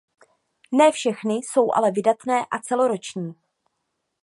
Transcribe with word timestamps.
Ne 0.71 0.91
všechny 0.91 1.33
jsou 1.33 1.67
ale 1.73 1.91
vydatné 1.91 2.45
a 2.51 2.59
celoroční. 2.59 3.33